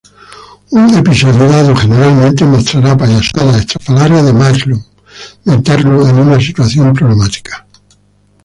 Un 0.71 0.95
episodio 0.95 1.47
dado 1.47 1.75
generalmente 1.75 2.43
mostrará 2.43 2.97
payasadas 2.97 3.57
estrafalarios 3.57 4.25
de 4.25 4.33
Marlon 4.33 4.83
meterlo 5.45 6.09
en 6.09 6.15
una 6.17 6.41
situación 6.41 6.91
problemática. 6.93 7.67